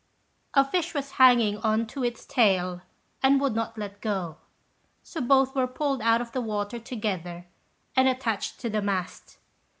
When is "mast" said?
8.81-9.37